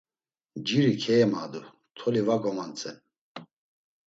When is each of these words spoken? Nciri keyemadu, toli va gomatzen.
Nciri 0.59 0.93
keyemadu, 1.03 1.61
toli 1.99 2.25
va 2.27 2.39
gomatzen. 2.43 2.97